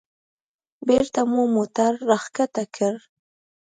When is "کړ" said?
2.75-2.93